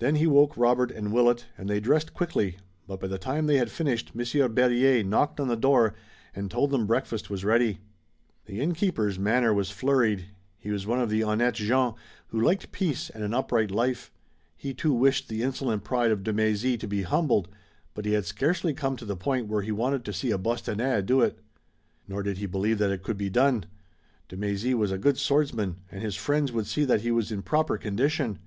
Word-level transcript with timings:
Then 0.00 0.16
he 0.16 0.26
woke 0.26 0.58
Robert 0.58 0.90
and 0.90 1.14
Willet, 1.14 1.46
and 1.56 1.66
they 1.66 1.80
dressed 1.80 2.12
quickly, 2.12 2.58
but 2.86 3.00
by 3.00 3.06
the 3.06 3.16
time 3.16 3.46
they 3.46 3.56
had 3.56 3.70
finished 3.70 4.14
Monsieur 4.14 4.46
Berryer 4.46 5.02
knocked 5.02 5.40
on 5.40 5.48
the 5.48 5.56
door 5.56 5.94
and 6.36 6.50
told 6.50 6.70
them 6.70 6.86
breakfast 6.86 7.30
was 7.30 7.42
ready. 7.42 7.78
The 8.44 8.60
innkeeper's 8.60 9.18
manner 9.18 9.54
was 9.54 9.70
flurried. 9.70 10.26
He 10.58 10.70
was 10.70 10.86
one 10.86 11.00
of 11.00 11.08
the 11.08 11.22
honnêtes 11.22 11.54
gens 11.54 11.94
who 12.26 12.38
liked 12.38 12.70
peace 12.70 13.08
and 13.08 13.24
an 13.24 13.32
upright 13.32 13.70
life. 13.70 14.12
He 14.58 14.74
too 14.74 14.92
wished 14.92 15.30
the 15.30 15.42
insolent 15.42 15.84
pride 15.84 16.10
of 16.10 16.22
de 16.22 16.34
Mézy 16.34 16.78
to 16.78 16.86
be 16.86 17.00
humbled, 17.00 17.48
but 17.94 18.04
he 18.04 18.12
had 18.12 18.26
scarcely 18.26 18.74
come 18.74 18.98
to 18.98 19.06
the 19.06 19.16
point 19.16 19.46
where 19.48 19.62
he 19.62 19.72
wanted 19.72 20.04
to 20.04 20.12
see 20.12 20.32
a 20.32 20.36
Bostonnais 20.36 21.00
do 21.00 21.22
it. 21.22 21.38
Nor 22.06 22.22
did 22.22 22.36
he 22.36 22.44
believe 22.44 22.76
that 22.76 22.90
it 22.92 23.02
could 23.02 23.16
be 23.16 23.30
done. 23.30 23.64
De 24.28 24.36
Mézy 24.36 24.74
was 24.74 24.92
a 24.92 24.98
good 24.98 25.16
swordsman, 25.16 25.76
and 25.90 26.02
his 26.02 26.14
friends 26.14 26.52
would 26.52 26.66
see 26.66 26.84
that 26.84 27.00
he 27.00 27.10
was 27.10 27.32
in 27.32 27.40
proper 27.40 27.78
condition. 27.78 28.38